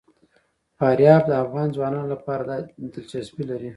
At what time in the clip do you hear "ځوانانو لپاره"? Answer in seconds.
1.75-2.43